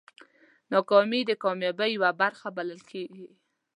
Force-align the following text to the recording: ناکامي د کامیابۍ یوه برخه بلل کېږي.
ناکامي 0.73 1.21
د 1.25 1.31
کامیابۍ 1.43 1.91
یوه 1.97 2.11
برخه 2.21 2.47
بلل 2.57 2.81
کېږي. 2.91 3.27